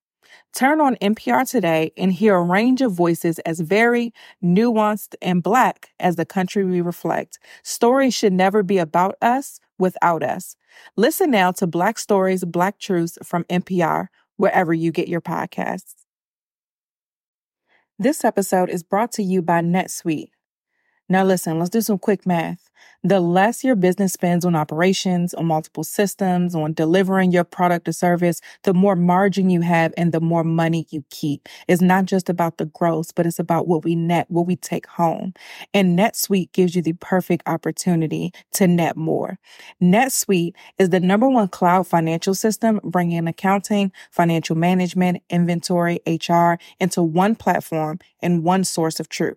Turn 0.54 0.80
on 0.80 0.94
NPR 1.02 1.50
today 1.50 1.90
and 1.96 2.12
hear 2.12 2.36
a 2.36 2.42
range 2.44 2.80
of 2.80 2.92
voices 2.92 3.40
as 3.40 3.58
varied, 3.58 4.12
nuanced, 4.40 5.16
and 5.20 5.42
Black 5.42 5.90
as 5.98 6.14
the 6.14 6.24
country 6.24 6.64
we 6.64 6.80
reflect. 6.80 7.40
Stories 7.64 8.14
should 8.14 8.32
never 8.32 8.62
be 8.62 8.78
about 8.78 9.16
us 9.20 9.58
without 9.80 10.22
us. 10.22 10.54
Listen 10.96 11.32
now 11.32 11.50
to 11.50 11.66
Black 11.66 11.98
Stories, 11.98 12.44
Black 12.44 12.78
Truths 12.78 13.18
from 13.24 13.42
NPR, 13.50 14.06
wherever 14.36 14.72
you 14.72 14.92
get 14.92 15.08
your 15.08 15.20
podcasts. 15.20 16.04
This 17.98 18.24
episode 18.24 18.70
is 18.70 18.84
brought 18.84 19.10
to 19.12 19.24
you 19.24 19.42
by 19.42 19.60
NetSuite. 19.60 20.30
Now, 21.12 21.24
listen, 21.24 21.58
let's 21.58 21.68
do 21.68 21.82
some 21.82 21.98
quick 21.98 22.24
math. 22.24 22.70
The 23.04 23.20
less 23.20 23.62
your 23.62 23.76
business 23.76 24.14
spends 24.14 24.46
on 24.46 24.56
operations, 24.56 25.34
on 25.34 25.44
multiple 25.44 25.84
systems, 25.84 26.54
on 26.54 26.72
delivering 26.72 27.32
your 27.32 27.44
product 27.44 27.86
or 27.86 27.92
service, 27.92 28.40
the 28.62 28.72
more 28.72 28.96
margin 28.96 29.50
you 29.50 29.60
have 29.60 29.92
and 29.98 30.12
the 30.12 30.22
more 30.22 30.42
money 30.42 30.86
you 30.88 31.04
keep. 31.10 31.50
It's 31.68 31.82
not 31.82 32.06
just 32.06 32.30
about 32.30 32.56
the 32.56 32.64
gross, 32.64 33.12
but 33.12 33.26
it's 33.26 33.38
about 33.38 33.68
what 33.68 33.84
we 33.84 33.94
net, 33.94 34.24
what 34.30 34.46
we 34.46 34.56
take 34.56 34.86
home. 34.86 35.34
And 35.74 35.98
NetSuite 35.98 36.52
gives 36.52 36.74
you 36.74 36.80
the 36.80 36.94
perfect 36.94 37.46
opportunity 37.46 38.32
to 38.54 38.66
net 38.66 38.96
more. 38.96 39.38
NetSuite 39.82 40.54
is 40.78 40.88
the 40.88 41.00
number 41.00 41.28
one 41.28 41.48
cloud 41.48 41.86
financial 41.86 42.34
system 42.34 42.80
bringing 42.82 43.28
accounting, 43.28 43.92
financial 44.10 44.56
management, 44.56 45.22
inventory, 45.28 46.00
HR 46.06 46.54
into 46.80 47.02
one 47.02 47.34
platform 47.34 47.98
and 48.22 48.44
one 48.44 48.64
source 48.64 48.98
of 48.98 49.10
truth. 49.10 49.36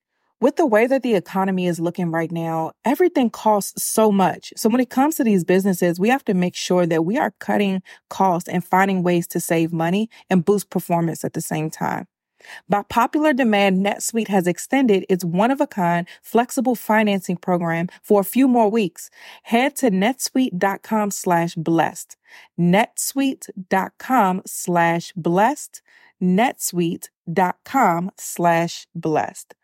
with 0.41 0.57
the 0.57 0.65
way 0.65 0.87
that 0.87 1.03
the 1.03 1.15
economy 1.15 1.67
is 1.67 1.79
looking 1.79 2.11
right 2.11 2.31
now, 2.31 2.71
everything 2.83 3.29
costs 3.29 3.83
so 3.83 4.11
much. 4.11 4.51
So 4.57 4.67
when 4.67 4.81
it 4.81 4.89
comes 4.89 5.15
to 5.15 5.23
these 5.23 5.43
businesses, 5.43 5.99
we 5.99 6.09
have 6.09 6.25
to 6.25 6.33
make 6.33 6.55
sure 6.55 6.85
that 6.87 7.05
we 7.05 7.17
are 7.17 7.33
cutting 7.39 7.81
costs 8.09 8.49
and 8.49 8.65
finding 8.65 9.03
ways 9.03 9.27
to 9.27 9.39
save 9.39 9.71
money 9.71 10.09
and 10.29 10.43
boost 10.43 10.69
performance 10.69 11.23
at 11.23 11.33
the 11.33 11.41
same 11.41 11.69
time. 11.69 12.07
By 12.67 12.83
popular 12.83 13.33
demand, 13.33 13.85
NetSuite 13.85 14.29
has 14.29 14.47
extended 14.47 15.05
its 15.09 15.23
one 15.23 15.51
of 15.51 15.61
a 15.61 15.67
kind 15.67 16.07
flexible 16.23 16.75
financing 16.75 17.37
program 17.37 17.87
for 18.01 18.21
a 18.21 18.25
few 18.25 18.47
more 18.47 18.69
weeks. 18.69 19.09
Head 19.43 19.75
to 19.77 19.91
netsuite.com 19.91 21.11
slash 21.11 21.55
blessed. 21.55 22.17
netsuite.com 22.59 24.41
slash 24.45 25.13
blessed. 25.15 25.81
netsuite.com 26.21 28.11
slash 28.17 28.87
blessed. 28.95 29.55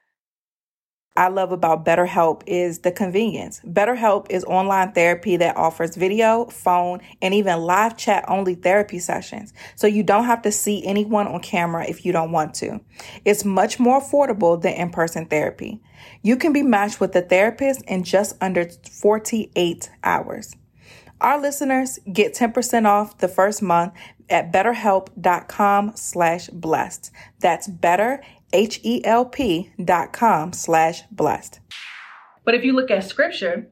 I 1.18 1.30
love 1.30 1.52
about 1.52 1.84
BetterHelp 1.84 2.44
is 2.46 2.80
the 2.80 2.92
convenience. 2.92 3.60
BetterHelp 3.66 4.28
is 4.30 4.44
online 4.44 4.92
therapy 4.92 5.36
that 5.38 5.58
offers 5.58 5.96
video, 5.96 6.46
phone, 6.46 7.02
and 7.24 7.34
even 7.34 7.62
live 7.62 7.98
chat 7.98 8.24
only 8.28 8.54
therapy 8.54 9.00
sessions. 9.00 9.52
So 9.76 9.88
you 9.88 10.04
don't 10.04 10.26
have 10.26 10.44
to 10.44 10.52
see 10.52 10.86
anyone 10.86 11.28
on 11.28 11.40
camera 11.40 11.88
if 11.90 12.06
you 12.06 12.12
don't 12.12 12.32
want 12.32 12.54
to. 12.56 12.80
It's 13.26 13.44
much 13.44 13.80
more 13.80 14.00
affordable 14.00 14.62
than 14.62 14.74
in 14.74 14.92
person 14.92 15.26
therapy. 15.26 15.82
You 16.22 16.38
can 16.38 16.54
be 16.54 16.62
matched 16.62 17.00
with 17.00 17.16
a 17.16 17.24
therapist 17.24 17.82
in 17.88 18.04
just 18.04 18.36
under 18.40 18.70
48 18.70 19.90
hours. 20.04 20.56
Our 21.20 21.42
listeners 21.42 21.98
get 22.14 22.36
10% 22.36 22.86
off 22.86 23.18
the 23.18 23.28
first 23.28 23.64
month 23.64 23.94
at 24.30 24.52
betterhelp.com 24.52 25.94
slash 25.96 26.48
blessed. 26.50 27.12
That's 27.40 27.68
better, 27.68 28.22
H-E-L-P 28.54 29.72
dot 29.84 30.14
com 30.14 30.54
slash 30.54 31.02
blessed. 31.12 31.60
But 32.44 32.56
if 32.56 32.64
you 32.64 32.74
look 32.74 32.90
at 32.92 33.04
scripture, 33.04 33.68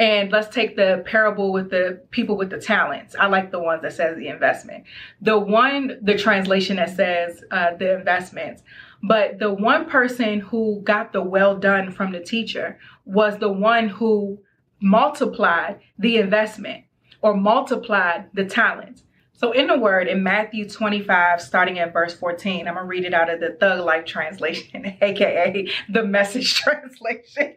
and 0.00 0.32
let's 0.32 0.48
take 0.48 0.76
the 0.76 1.04
parable 1.04 1.52
with 1.52 1.68
the 1.68 2.00
people 2.10 2.38
with 2.38 2.48
the 2.48 2.58
talents. 2.58 3.14
I 3.20 3.26
like 3.26 3.50
the 3.50 3.60
ones 3.60 3.82
that 3.82 3.92
says 3.92 4.16
the 4.16 4.28
investment. 4.28 4.84
The 5.20 5.38
one, 5.38 5.98
the 6.00 6.16
translation 6.16 6.76
that 6.76 6.96
says 6.96 7.44
uh, 7.50 7.74
the 7.74 7.98
investments. 7.98 8.62
But 9.02 9.38
the 9.38 9.52
one 9.52 9.90
person 9.90 10.40
who 10.40 10.80
got 10.84 11.12
the 11.12 11.20
well 11.20 11.54
done 11.58 11.92
from 11.92 12.12
the 12.12 12.20
teacher 12.20 12.78
was 13.04 13.36
the 13.38 13.52
one 13.52 13.90
who 13.90 14.38
multiplied 14.80 15.80
the 15.98 16.16
investment 16.16 16.84
or 17.20 17.36
multiplied 17.36 18.30
the 18.32 18.46
talents. 18.46 19.02
So 19.40 19.52
in 19.52 19.68
the 19.68 19.78
word 19.78 20.06
in 20.06 20.22
Matthew 20.22 20.68
25, 20.68 21.40
starting 21.40 21.78
at 21.78 21.94
verse 21.94 22.12
14, 22.12 22.68
I'm 22.68 22.74
gonna 22.74 22.86
read 22.86 23.06
it 23.06 23.14
out 23.14 23.30
of 23.30 23.40
the 23.40 23.56
Thug 23.58 23.82
Life 23.82 24.04
translation, 24.04 24.98
aka 25.00 25.66
the 25.88 26.04
message 26.04 26.54
translation. 26.60 27.54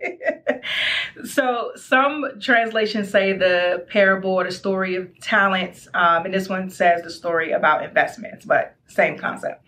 so 1.25 1.73
some 1.75 2.39
translations 2.39 3.09
say 3.09 3.33
the 3.33 3.85
parable 3.89 4.31
or 4.31 4.45
the 4.45 4.51
story 4.53 4.95
of 4.95 5.19
talents, 5.19 5.89
um, 5.93 6.23
and 6.23 6.33
this 6.33 6.47
one 6.47 6.69
says 6.69 7.03
the 7.03 7.11
story 7.11 7.51
about 7.51 7.83
investments, 7.83 8.45
but 8.45 8.77
same 8.87 9.17
concept. 9.17 9.65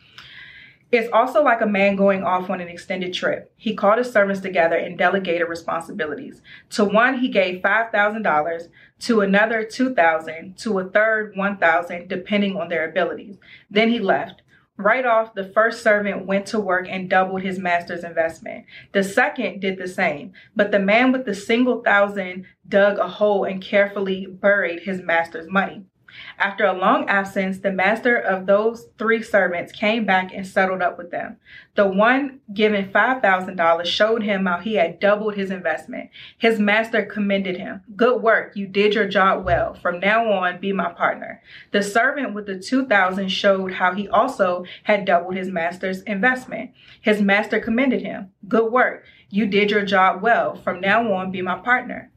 It's 0.92 1.12
also 1.12 1.44
like 1.44 1.62
a 1.62 1.66
man 1.66 1.96
going 1.96 2.24
off 2.24 2.50
on 2.50 2.62
an 2.62 2.68
extended 2.68 3.14
trip. 3.14 3.52
He 3.58 3.76
called 3.76 3.98
his 3.98 4.12
servants 4.12 4.42
together 4.42 4.76
and 4.76 4.98
delegated 4.98 5.50
responsibilities. 5.50 6.42
To 6.72 6.86
one, 6.86 7.18
he 7.20 7.28
gave 7.28 7.62
$5,000, 7.62 8.68
to 9.00 9.22
another 9.22 9.64
2,000, 9.64 10.58
to 10.60 10.80
a 10.80 10.90
third 10.90 11.36
1,000, 11.36 12.08
depending 12.08 12.56
on 12.56 12.70
their 12.70 12.90
abilities. 12.90 13.38
Then 13.70 13.90
he 13.90 14.00
left. 14.00 14.42
Right 14.78 15.06
off, 15.06 15.34
the 15.34 15.52
first 15.54 15.82
servant 15.82 16.26
went 16.26 16.48
to 16.48 16.60
work 16.60 16.88
and 16.90 17.10
doubled 17.10 17.42
his 17.42 17.58
master's 17.58 18.04
investment. 18.04 18.66
The 18.92 19.04
second 19.04 19.62
did 19.62 19.78
the 19.78 19.88
same, 19.88 20.34
but 20.56 20.72
the 20.72 20.80
man 20.80 21.14
with 21.14 21.26
the 21.26 21.34
single 21.34 21.82
thousand 21.82 22.46
dug 22.68 22.98
a 23.00 23.08
hole 23.08 23.46
and 23.46 23.62
carefully 23.62 24.28
buried 24.28 24.84
his 24.84 25.02
master's 25.02 25.50
money. 25.50 25.86
After 26.38 26.66
a 26.66 26.78
long 26.78 27.08
absence, 27.08 27.60
the 27.60 27.72
master 27.72 28.18
of 28.18 28.46
those 28.46 28.88
three 28.98 29.24
servants 29.24 29.72
came 29.72 30.06
back 30.06 30.34
and 30.34 30.46
settled 30.46 30.82
up 30.82 30.98
with 30.98 31.12
them. 31.12 31.38
The 31.76 31.88
one 31.88 32.40
given 32.54 32.90
$5,000 32.90 33.86
showed 33.86 34.24
him 34.24 34.46
how 34.46 34.60
he 34.60 34.76
had 34.76 35.00
doubled 35.00 35.36
his 35.36 35.52
investment. 35.52 36.10
His 36.38 36.60
master 36.60 37.04
commended 37.04 37.58
him. 37.58 37.82
Good 37.96 38.22
work. 38.22 38.56
You 38.56 38.68
did 38.68 38.94
your 38.94 39.08
job 39.08 39.46
well. 39.46 39.74
From 39.74 40.00
now 40.00 40.32
on, 40.32 40.60
be 40.60 40.72
my 40.72 40.92
partner. 40.94 41.42
The 41.72 41.84
servant 41.84 42.34
with 42.34 42.46
the 42.46 42.60
2000 42.60 43.30
showed 43.30 43.74
how 43.74 43.94
he 43.94 44.08
also 44.08 44.66
had 44.84 45.06
doubled 45.06 45.36
his 45.36 45.50
master's 45.50 46.02
investment. 46.04 46.72
His 47.02 47.22
master 47.22 47.60
commended 47.60 48.02
him. 48.02 48.32
Good 48.48 48.72
work. 48.72 49.04
You 49.30 49.46
did 49.48 49.72
your 49.72 49.86
job 49.86 50.22
well. 50.22 50.56
From 50.56 50.80
now 50.80 51.12
on, 51.14 51.32
be 51.32 51.42
my 51.42 51.60
partner. 51.60 52.12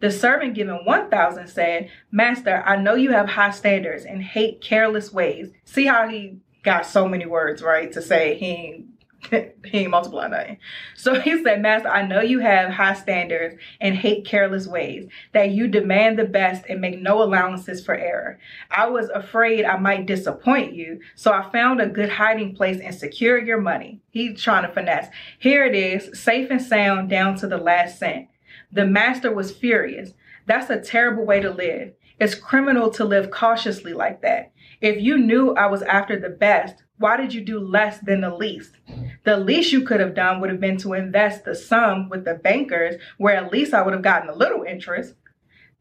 The 0.00 0.10
servant 0.10 0.54
given 0.54 0.84
1,000 0.84 1.48
said, 1.48 1.90
Master, 2.10 2.62
I 2.66 2.76
know 2.76 2.94
you 2.94 3.12
have 3.12 3.28
high 3.28 3.50
standards 3.50 4.04
and 4.04 4.22
hate 4.22 4.60
careless 4.60 5.12
ways. 5.12 5.50
See 5.64 5.86
how 5.86 6.08
he 6.08 6.38
got 6.62 6.86
so 6.86 7.06
many 7.06 7.26
words, 7.26 7.62
right, 7.62 7.92
to 7.92 8.02
say 8.02 8.36
he 8.36 8.46
ain't 8.46 8.86
he 9.30 9.78
ain't 9.78 9.90
multiply 9.90 10.28
nothing. 10.28 10.58
So 10.96 11.20
he 11.20 11.42
said, 11.42 11.60
Master, 11.60 11.88
I 11.88 12.06
know 12.06 12.20
you 12.20 12.38
have 12.38 12.70
high 12.70 12.94
standards 12.94 13.56
and 13.80 13.94
hate 13.94 14.24
careless 14.24 14.66
ways, 14.66 15.08
that 15.32 15.50
you 15.50 15.68
demand 15.68 16.18
the 16.18 16.24
best 16.24 16.64
and 16.68 16.80
make 16.80 17.00
no 17.00 17.22
allowances 17.22 17.84
for 17.84 17.94
error. 17.94 18.38
I 18.70 18.86
was 18.86 19.08
afraid 19.10 19.64
I 19.64 19.76
might 19.76 20.06
disappoint 20.06 20.72
you, 20.72 21.00
so 21.14 21.32
I 21.32 21.50
found 21.50 21.80
a 21.80 21.86
good 21.86 22.08
hiding 22.08 22.54
place 22.54 22.80
and 22.80 22.94
secured 22.94 23.46
your 23.46 23.60
money. 23.60 24.00
He's 24.10 24.40
trying 24.40 24.66
to 24.66 24.72
finesse. 24.72 25.08
Here 25.38 25.64
it 25.64 25.74
is, 25.74 26.18
safe 26.18 26.50
and 26.50 26.62
sound 26.62 27.10
down 27.10 27.36
to 27.36 27.46
the 27.46 27.58
last 27.58 27.98
cent. 27.98 28.29
The 28.72 28.86
master 28.86 29.32
was 29.32 29.50
furious. 29.50 30.12
That's 30.46 30.70
a 30.70 30.80
terrible 30.80 31.24
way 31.24 31.40
to 31.40 31.50
live. 31.50 31.92
It's 32.20 32.34
criminal 32.34 32.90
to 32.90 33.04
live 33.04 33.30
cautiously 33.30 33.94
like 33.94 34.20
that. 34.22 34.52
If 34.80 35.00
you 35.00 35.18
knew 35.18 35.54
I 35.54 35.66
was 35.66 35.82
after 35.82 36.18
the 36.18 36.28
best, 36.28 36.82
why 36.98 37.16
did 37.16 37.32
you 37.32 37.40
do 37.40 37.58
less 37.58 37.98
than 37.98 38.20
the 38.20 38.34
least? 38.34 38.76
The 39.24 39.38
least 39.38 39.72
you 39.72 39.82
could 39.82 40.00
have 40.00 40.14
done 40.14 40.40
would 40.40 40.50
have 40.50 40.60
been 40.60 40.76
to 40.78 40.92
invest 40.92 41.44
the 41.44 41.54
sum 41.54 42.08
with 42.08 42.24
the 42.24 42.34
bankers, 42.34 42.96
where 43.16 43.36
at 43.36 43.52
least 43.52 43.72
I 43.72 43.82
would 43.82 43.94
have 43.94 44.02
gotten 44.02 44.28
a 44.28 44.34
little 44.34 44.64
interest. 44.64 45.14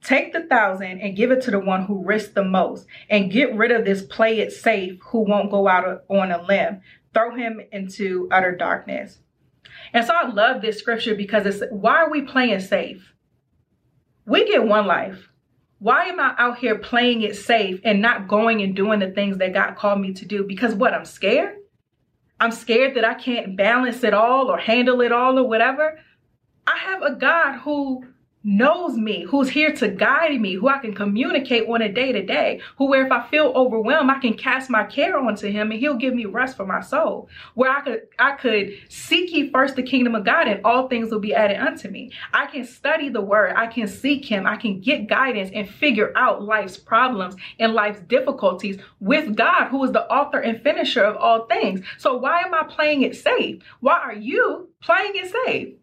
Take 0.02 0.32
the 0.32 0.44
thousand 0.44 1.02
and 1.02 1.16
give 1.16 1.32
it 1.32 1.42
to 1.44 1.52
the 1.52 1.60
one 1.60 1.86
who 1.86 2.06
risks 2.06 2.34
the 2.34 2.44
most, 2.44 2.88
and 3.10 3.32
get 3.32 3.56
rid 3.56 3.72
of 3.72 3.84
this 3.84 4.02
play 4.02 4.40
it 4.40 4.54
safe 4.54 4.98
who 5.08 5.20
won't 5.20 5.52
go 5.52 5.68
out 5.68 6.04
on 6.08 6.32
a 6.32 6.42
limb. 6.42 6.82
Throw 7.14 7.36
him 7.36 7.60
into 7.72 8.30
utter 8.32 8.56
darkness. 8.56 9.20
And 9.94 10.06
so 10.06 10.14
I 10.14 10.30
love 10.30 10.62
this 10.62 10.78
scripture 10.78 11.16
because 11.16 11.46
it's 11.46 11.64
why 11.72 11.98
are 11.98 12.10
we 12.10 12.22
playing 12.22 12.60
safe? 12.60 13.14
We 14.26 14.46
get 14.46 14.66
one 14.66 14.86
life. 14.86 15.30
Why 15.80 16.06
am 16.06 16.20
I 16.20 16.36
out 16.38 16.60
here 16.60 16.78
playing 16.78 17.22
it 17.22 17.36
safe 17.36 17.80
and 17.84 18.02
not 18.02 18.28
going 18.28 18.62
and 18.62 18.76
doing 18.76 19.00
the 19.00 19.12
things 19.12 19.38
that 19.38 19.54
God 19.54 19.76
called 19.76 20.02
me 20.02 20.14
to 20.14 20.26
do? 20.26 20.44
Because 20.44 20.76
what? 20.76 20.94
I'm 20.94 21.06
scared? 21.06 21.56
I'm 22.40 22.52
scared 22.52 22.96
that 22.96 23.06
I 23.06 23.16
can't 23.16 23.58
balance 23.58 24.04
it 24.04 24.14
all 24.14 24.48
or 24.48 24.58
handle 24.58 25.02
it 25.02 25.12
all 25.12 25.40
or 25.40 25.48
whatever. 25.48 26.00
I 26.68 26.78
have 26.78 27.02
a 27.02 27.16
God 27.16 27.60
who 27.60 28.06
knows 28.44 28.96
me, 28.96 29.26
who's 29.30 29.50
here 29.50 29.74
to 29.74 29.88
guide 29.90 30.40
me, 30.40 30.54
who 30.54 30.70
I 30.70 30.78
can 30.80 30.94
communicate 30.94 31.68
on 31.68 31.82
a 31.82 31.92
day 31.92 32.12
to 32.12 32.24
day, 32.24 32.62
who 32.78 32.88
where 32.88 33.06
if 33.06 33.12
I 33.12 33.28
feel 33.28 33.48
overwhelmed, 33.56 34.10
I 34.10 34.20
can 34.20 34.34
cast 34.34 34.70
my 34.70 34.84
care 34.84 35.18
onto 35.18 35.52
him 35.52 35.72
and 35.72 35.80
he'll 35.80 35.98
give 35.98 36.14
me 36.14 36.26
rest 36.26 36.56
for 36.56 36.66
my 36.66 36.82
soul. 36.82 37.28
Where 37.56 37.70
I 37.70 37.82
could 37.82 38.02
I 38.18 38.32
could 38.34 38.72
seek 38.88 39.34
ye 39.34 39.50
first 39.50 39.76
the 39.76 39.84
kingdom 39.84 40.16
of 40.16 40.26
God 40.26 40.48
and 40.48 40.62
all 40.64 40.88
things 40.88 41.12
will 41.12 41.20
be 41.20 41.36
added 41.36 41.58
unto 41.58 41.90
me. 41.90 42.12
I 42.34 42.46
can 42.46 42.64
study 42.66 43.10
the 43.10 43.22
word, 43.22 43.54
I 43.56 43.68
can 43.68 43.88
seek 43.88 44.26
him, 44.26 44.48
I 44.48 44.56
can 44.56 44.80
get 44.80 45.08
guidance 45.08 45.52
and 45.54 45.70
figure 45.70 46.14
out 46.16 46.44
life's 46.44 46.78
problems 46.78 47.36
and 47.60 47.74
life's 47.74 48.00
difficulties 48.02 48.80
with 49.00 49.36
God, 49.36 49.68
who 49.68 49.84
is 49.84 49.92
the 49.92 50.10
author 50.12 50.40
and 50.40 50.62
finisher 50.62 51.04
of 51.04 51.18
all 51.18 51.46
things. 51.48 51.82
So 51.98 52.18
why 52.18 52.42
am 52.42 52.54
I 52.54 52.64
playing 52.64 53.02
it 53.02 53.16
safe? 53.16 53.62
Why 53.82 54.00
are 54.00 54.14
you 54.14 54.70
playing 54.82 55.14
it 55.16 55.32
safe? 55.46 55.79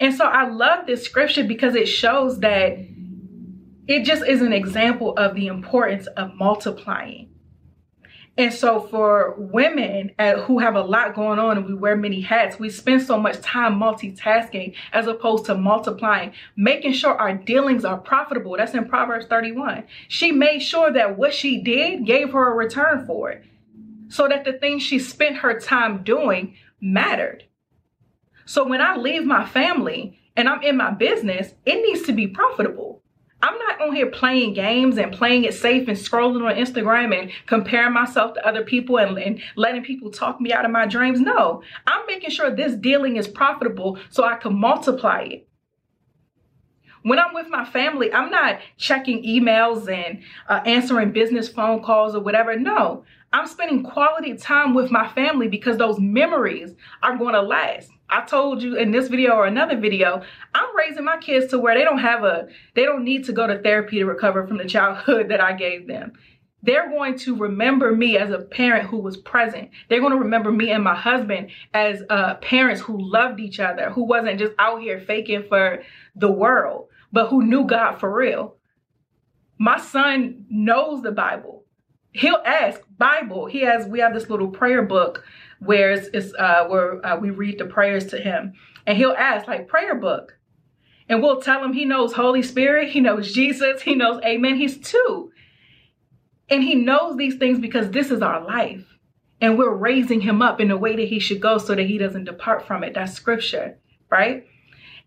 And 0.00 0.14
so 0.14 0.24
I 0.24 0.48
love 0.48 0.86
this 0.86 1.04
scripture 1.04 1.44
because 1.44 1.74
it 1.74 1.86
shows 1.86 2.40
that 2.40 2.78
it 3.86 4.04
just 4.04 4.24
is 4.24 4.42
an 4.42 4.52
example 4.52 5.14
of 5.16 5.34
the 5.34 5.46
importance 5.46 6.06
of 6.08 6.34
multiplying. 6.34 7.30
And 8.38 8.52
so 8.52 8.80
for 8.80 9.34
women 9.38 10.10
uh, 10.18 10.34
who 10.42 10.58
have 10.58 10.74
a 10.74 10.82
lot 10.82 11.14
going 11.14 11.38
on 11.38 11.56
and 11.56 11.66
we 11.66 11.74
wear 11.74 11.96
many 11.96 12.20
hats, 12.20 12.58
we 12.58 12.68
spend 12.68 13.00
so 13.00 13.18
much 13.18 13.40
time 13.40 13.78
multitasking 13.80 14.74
as 14.92 15.06
opposed 15.06 15.46
to 15.46 15.54
multiplying, 15.54 16.32
making 16.54 16.92
sure 16.92 17.14
our 17.14 17.32
dealings 17.32 17.84
are 17.84 17.96
profitable. 17.96 18.54
That's 18.56 18.74
in 18.74 18.86
Proverbs 18.88 19.26
31. 19.26 19.84
She 20.08 20.32
made 20.32 20.58
sure 20.58 20.92
that 20.92 21.16
what 21.16 21.32
she 21.32 21.62
did 21.62 22.04
gave 22.04 22.32
her 22.32 22.52
a 22.52 22.54
return 22.54 23.06
for 23.06 23.30
it 23.30 23.42
so 24.08 24.28
that 24.28 24.44
the 24.44 24.52
things 24.52 24.82
she 24.82 24.98
spent 24.98 25.36
her 25.36 25.58
time 25.58 26.04
doing 26.04 26.56
mattered. 26.78 27.44
So 28.46 28.66
when 28.66 28.80
I 28.80 28.96
leave 28.96 29.24
my 29.24 29.44
family 29.44 30.18
and 30.36 30.48
I'm 30.48 30.62
in 30.62 30.76
my 30.76 30.92
business, 30.92 31.52
it 31.66 31.82
needs 31.82 32.06
to 32.06 32.12
be 32.12 32.28
profitable. 32.28 33.02
I'm 33.42 33.58
not 33.58 33.82
on 33.82 33.94
here 33.94 34.06
playing 34.06 34.54
games 34.54 34.96
and 34.96 35.12
playing 35.12 35.44
it 35.44 35.52
safe 35.52 35.88
and 35.88 35.96
scrolling 35.96 36.48
on 36.48 36.56
Instagram 36.56 37.18
and 37.18 37.30
comparing 37.46 37.92
myself 37.92 38.34
to 38.34 38.46
other 38.46 38.64
people 38.64 38.96
and, 38.96 39.18
and, 39.18 39.40
letting 39.56 39.84
people 39.84 40.10
talk 40.10 40.40
me 40.40 40.52
out 40.52 40.64
of 40.64 40.70
my 40.70 40.86
dreams. 40.86 41.20
No, 41.20 41.62
I'm 41.86 42.06
making 42.06 42.30
sure 42.30 42.50
this 42.50 42.74
dealing 42.74 43.16
is 43.16 43.28
profitable 43.28 43.98
so 44.08 44.24
I 44.24 44.36
can 44.36 44.54
multiply 44.54 45.20
it. 45.22 45.48
When 47.02 47.18
I'm 47.18 47.34
with 47.34 47.48
my 47.48 47.64
family, 47.64 48.12
I'm 48.12 48.30
not 48.30 48.60
checking 48.78 49.22
emails 49.22 49.88
and 49.88 50.22
uh, 50.48 50.62
answering 50.64 51.12
business 51.12 51.48
phone 51.48 51.82
calls 51.82 52.16
or 52.16 52.20
whatever. 52.20 52.58
No, 52.58 53.04
I'm 53.32 53.46
spending 53.46 53.84
quality 53.84 54.34
time 54.36 54.74
with 54.74 54.90
my 54.90 55.06
family 55.08 55.46
because 55.46 55.76
those 55.76 56.00
memories 56.00 56.74
are 57.02 57.16
going 57.16 57.34
to 57.34 57.42
last. 57.42 57.90
I 58.08 58.24
told 58.24 58.62
you 58.62 58.76
in 58.76 58.92
this 58.92 59.08
video 59.08 59.32
or 59.32 59.46
another 59.46 59.76
video, 59.76 60.22
I'm 60.54 60.76
raising 60.76 61.04
my 61.04 61.16
kids 61.16 61.48
to 61.48 61.58
where 61.58 61.74
they 61.74 61.84
don't 61.84 61.98
have 61.98 62.22
a, 62.24 62.48
they 62.74 62.84
don't 62.84 63.04
need 63.04 63.24
to 63.24 63.32
go 63.32 63.46
to 63.46 63.58
therapy 63.58 63.98
to 63.98 64.04
recover 64.04 64.46
from 64.46 64.58
the 64.58 64.64
childhood 64.64 65.28
that 65.30 65.40
I 65.40 65.52
gave 65.52 65.86
them. 65.86 66.12
They're 66.62 66.88
going 66.88 67.16
to 67.20 67.36
remember 67.36 67.94
me 67.94 68.16
as 68.16 68.30
a 68.30 68.38
parent 68.38 68.88
who 68.88 68.98
was 68.98 69.16
present. 69.16 69.70
They're 69.88 70.00
going 70.00 70.12
to 70.12 70.18
remember 70.18 70.50
me 70.50 70.70
and 70.70 70.82
my 70.82 70.96
husband 70.96 71.50
as 71.72 72.02
uh, 72.10 72.36
parents 72.36 72.80
who 72.80 72.98
loved 72.98 73.38
each 73.38 73.60
other, 73.60 73.90
who 73.90 74.04
wasn't 74.04 74.40
just 74.40 74.52
out 74.58 74.80
here 74.80 74.98
faking 74.98 75.44
for 75.48 75.82
the 76.16 76.30
world, 76.30 76.88
but 77.12 77.28
who 77.28 77.44
knew 77.44 77.64
God 77.64 78.00
for 78.00 78.12
real. 78.12 78.56
My 79.58 79.78
son 79.78 80.46
knows 80.50 81.02
the 81.02 81.12
Bible. 81.12 81.64
He'll 82.12 82.42
ask 82.44 82.80
Bible. 82.98 83.46
He 83.46 83.60
has, 83.60 83.86
we 83.86 84.00
have 84.00 84.14
this 84.14 84.28
little 84.28 84.48
prayer 84.48 84.82
book 84.82 85.22
where 85.60 85.92
it's, 85.92 86.08
it's 86.12 86.34
uh, 86.38 86.66
where 86.66 87.04
uh, 87.04 87.16
we 87.18 87.30
read 87.30 87.58
the 87.58 87.64
prayers 87.64 88.06
to 88.06 88.18
him, 88.18 88.54
and 88.86 88.96
he'll 88.96 89.12
ask 89.16 89.46
like 89.46 89.68
prayer 89.68 89.94
book, 89.94 90.38
and 91.08 91.22
we'll 91.22 91.40
tell 91.40 91.64
him 91.64 91.72
he 91.72 91.84
knows 91.84 92.12
Holy 92.12 92.42
Spirit, 92.42 92.90
he 92.90 93.00
knows 93.00 93.32
Jesus, 93.32 93.82
he 93.82 93.94
knows 93.94 94.22
Amen. 94.24 94.56
He's 94.56 94.78
two, 94.78 95.32
and 96.48 96.62
he 96.62 96.74
knows 96.74 97.16
these 97.16 97.36
things 97.36 97.58
because 97.58 97.90
this 97.90 98.10
is 98.10 98.22
our 98.22 98.44
life, 98.44 98.84
and 99.40 99.58
we're 99.58 99.74
raising 99.74 100.20
him 100.20 100.42
up 100.42 100.60
in 100.60 100.68
the 100.68 100.76
way 100.76 100.96
that 100.96 101.08
he 101.08 101.18
should 101.18 101.40
go 101.40 101.58
so 101.58 101.74
that 101.74 101.86
he 101.86 101.98
doesn't 101.98 102.24
depart 102.24 102.66
from 102.66 102.84
it. 102.84 102.94
That's 102.94 103.12
scripture, 103.12 103.78
right? 104.10 104.46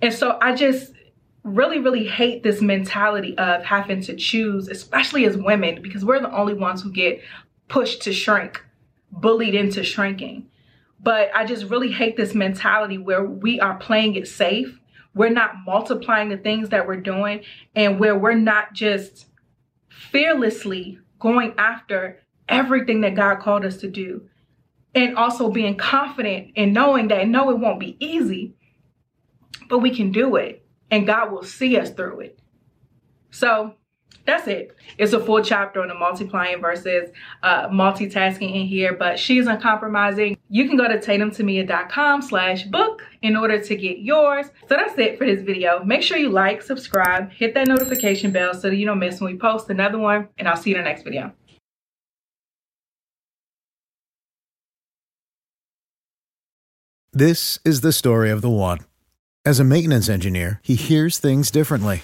And 0.02 0.14
so 0.14 0.38
I 0.42 0.56
just 0.56 0.94
really, 1.44 1.80
really 1.80 2.06
hate 2.06 2.44
this 2.44 2.62
mentality 2.62 3.38
of 3.38 3.64
having 3.64 4.02
to 4.02 4.16
choose, 4.16 4.68
especially 4.68 5.26
as 5.26 5.38
women, 5.38 5.82
because 5.82 6.04
we're 6.04 6.20
the 6.20 6.36
only 6.36 6.54
ones 6.54 6.82
who 6.82 6.92
get 6.92 7.22
pushed 7.68 8.02
to 8.04 8.14
shrink 8.14 8.64
bullied 9.12 9.56
into 9.56 9.84
shrinking. 9.84 10.48
But 11.02 11.30
I 11.34 11.46
just 11.46 11.66
really 11.66 11.92
hate 11.92 12.18
this 12.18 12.36
mentality 12.36 12.98
where 12.98 13.24
we 13.24 13.60
are 13.60 13.78
playing 13.78 14.16
it 14.16 14.28
safe. 14.28 14.80
We're 15.16 15.30
not 15.30 15.66
multiplying 15.66 16.30
the 16.30 16.38
things 16.38 16.70
that 16.70 16.88
we're 16.88 16.98
doing 16.98 17.42
and 17.76 18.00
where 18.00 18.18
we're 18.18 18.36
not 18.36 18.74
just 18.74 19.26
fearlessly 19.90 21.00
going 21.20 21.54
after 21.58 22.20
everything 22.48 23.02
that 23.02 23.16
God 23.16 23.40
called 23.40 23.66
us 23.66 23.78
to 23.78 23.90
do. 23.90 24.24
And 24.94 25.16
also 25.16 25.52
being 25.52 25.78
confident 25.78 26.52
in 26.56 26.74
knowing 26.74 27.10
that 27.10 27.28
no, 27.28 27.50
it 27.52 27.60
won't 27.60 27.80
be 27.80 27.96
easy, 28.00 28.56
but 29.70 29.80
we 29.80 29.96
can 29.96 30.12
do 30.12 30.36
it 30.36 30.66
and 30.92 31.06
God 31.06 31.32
will 31.32 31.44
see 31.44 31.78
us 31.78 31.92
through 31.92 32.22
it. 32.22 32.40
So 33.32 33.76
that's 34.30 34.48
it. 34.48 34.76
It's 34.98 35.14
a 35.14 35.20
full 35.20 35.44
chapter 35.44 35.82
on 35.82 35.88
the 35.88 35.96
multiplying 35.96 36.62
versus 36.62 37.10
uh, 37.42 37.68
multitasking 37.70 38.54
in 38.54 38.68
here, 38.68 38.94
but 38.94 39.18
she's 39.18 39.48
uncompromising. 39.48 40.38
You 40.50 40.68
can 40.68 40.78
go 40.78 40.88
to 40.88 40.98
tatumtemia.com 40.98 42.22
slash 42.22 42.64
book 42.64 43.02
in 43.22 43.36
order 43.36 43.60
to 43.62 43.76
get 43.76 44.00
yours. 44.00 44.48
So 44.68 44.76
that's 44.76 44.98
it 44.98 45.18
for 45.18 45.26
this 45.26 45.42
video. 45.42 45.84
Make 45.84 46.04
sure 46.04 46.18
you 46.18 46.30
like, 46.30 46.62
subscribe, 46.62 47.32
hit 47.32 47.54
that 47.56 47.68
notification 47.68 48.32
bell 48.32 48.54
so 48.54 48.70
that 48.70 48.76
you 48.76 48.86
don't 48.86 49.00
miss 49.00 49.20
when 49.20 49.34
we 49.34 49.40
post 49.40 49.70
another 49.70 49.98
one, 49.98 50.28
and 50.38 50.48
I'll 50.48 50.58
see 50.58 50.70
you 50.72 50.76
in 50.76 50.84
the 50.84 50.90
next 50.90 51.04
video. 51.04 51.34
This 57.12 57.58
is 57.66 57.82
the 57.82 57.92
story 57.92 58.30
of 58.30 58.42
the 58.42 58.50
one. 58.50 58.80
As 59.44 59.60
a 59.60 59.64
maintenance 59.64 60.08
engineer, 60.08 60.60
he 60.64 60.76
hears 60.76 61.18
things 61.18 61.50
differently 61.50 62.04